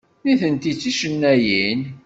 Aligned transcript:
Nitenti 0.23 0.71
d 0.75 0.77
ticennayin. 0.81 1.81